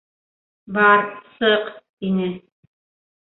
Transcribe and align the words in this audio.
—Бар, 0.77 1.03
сыҡ,— 1.35 1.69
тине. 2.05 2.31